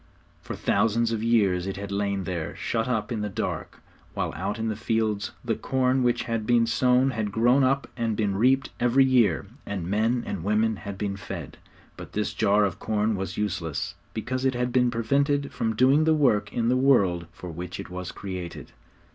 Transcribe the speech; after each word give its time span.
For 0.41 0.55
thousands 0.55 1.11
of 1.11 1.21
years 1.21 1.67
it 1.67 1.77
had 1.77 1.91
lain 1.91 2.23
there, 2.23 2.55
shut 2.55 2.87
up 2.87 3.11
in 3.11 3.21
the 3.21 3.29
dark, 3.29 3.83
while 4.15 4.33
out 4.33 4.57
in 4.57 4.67
the 4.67 4.75
fields 4.75 5.29
the 5.45 5.53
corn 5.53 6.01
which 6.01 6.23
had 6.23 6.47
been 6.47 6.65
sown 6.65 7.11
had 7.11 7.31
grown 7.31 7.63
up 7.63 7.87
and 7.95 8.17
been 8.17 8.35
reaped 8.35 8.71
every 8.79 9.05
year, 9.05 9.45
and 9.63 9.85
men 9.85 10.23
and 10.25 10.43
women 10.43 10.77
had 10.77 10.97
been 10.97 11.17
fed. 11.17 11.59
But 11.97 12.13
this 12.13 12.33
jar 12.33 12.65
of 12.65 12.79
corn 12.79 13.15
was 13.15 13.37
useless, 13.37 13.93
because 14.15 14.43
it 14.43 14.55
had 14.55 14.71
been 14.71 14.89
prevented 14.89 15.51
from 15.53 15.75
doing 15.75 16.05
the 16.05 16.15
work 16.15 16.51
in 16.51 16.67
the 16.69 16.75
world 16.77 17.27
for 17.31 17.51
which 17.51 17.79
it 17.79 17.91
was 17.91 18.11
created. 18.11 18.71